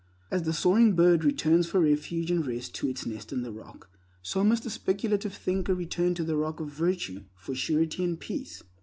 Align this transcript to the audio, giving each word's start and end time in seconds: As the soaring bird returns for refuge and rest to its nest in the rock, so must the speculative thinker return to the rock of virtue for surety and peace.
As 0.31 0.41
the 0.41 0.51
soaring 0.53 0.93
bird 0.95 1.23
returns 1.23 1.67
for 1.67 1.79
refuge 1.79 2.31
and 2.31 2.43
rest 2.43 2.73
to 2.73 2.89
its 2.89 3.05
nest 3.05 3.31
in 3.31 3.43
the 3.43 3.51
rock, 3.51 3.87
so 4.23 4.43
must 4.43 4.63
the 4.63 4.71
speculative 4.71 5.35
thinker 5.35 5.75
return 5.75 6.15
to 6.15 6.23
the 6.23 6.35
rock 6.35 6.59
of 6.59 6.69
virtue 6.69 7.25
for 7.35 7.53
surety 7.53 8.03
and 8.03 8.19
peace. 8.19 8.63